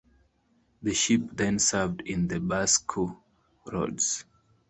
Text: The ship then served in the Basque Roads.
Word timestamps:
The 0.81 0.95
ship 0.95 1.29
then 1.31 1.59
served 1.59 2.01
in 2.01 2.27
the 2.27 2.39
Basque 2.39 2.91
Roads. 3.67 4.25